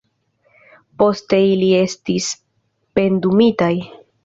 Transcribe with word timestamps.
Poste 1.03 1.41
ili 1.51 1.69
estis 1.81 2.31
pendumitaj. 3.01 3.73